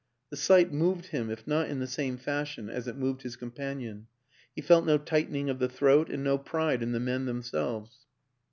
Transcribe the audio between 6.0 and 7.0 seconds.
and no pride in the